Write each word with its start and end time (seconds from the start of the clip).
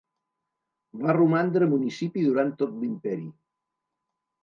Va 1.01 1.15
romandre 1.17 1.69
municipi 1.75 2.27
durant 2.31 2.53
tot 2.65 2.77
l'imperi. 2.83 3.33